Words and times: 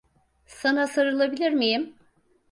Sana 0.47 0.87
sarılabilir 0.87 1.51
miyim? 1.51 1.95